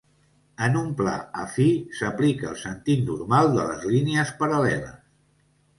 En 0.67 0.77
un 0.79 0.87
pla 1.01 1.13
afí, 1.43 1.67
s'aplica 1.99 2.49
el 2.53 2.59
sentit 2.65 3.07
normal 3.11 3.55
de 3.61 3.71
les 3.71 3.89
línies 3.95 4.35
paral·leles. 4.43 5.03